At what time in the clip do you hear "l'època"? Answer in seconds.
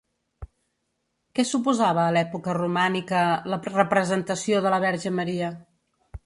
2.17-2.55